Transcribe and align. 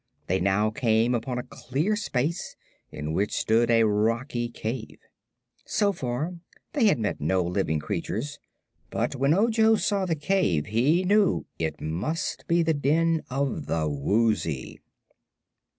They 0.25 0.39
now 0.39 0.71
came 0.71 1.13
upon 1.13 1.37
a 1.37 1.43
clear 1.43 1.95
space 1.95 2.55
in 2.91 3.13
which 3.13 3.33
stood 3.37 3.69
a 3.69 3.83
rocky 3.83 4.49
cave. 4.49 4.97
So 5.63 5.93
far 5.93 6.39
they 6.73 6.85
had 6.87 6.97
met 6.97 7.21
no 7.21 7.43
living 7.43 7.77
creature, 7.77 8.23
but 8.89 9.15
when 9.15 9.35
Ojo 9.35 9.75
saw 9.75 10.07
the 10.07 10.15
cave 10.15 10.65
he 10.65 11.03
knew 11.05 11.45
it 11.59 11.79
must 11.81 12.47
be 12.47 12.63
the 12.63 12.73
den 12.73 13.21
of 13.29 13.67
the 13.67 13.87
Woozy. 13.87 14.79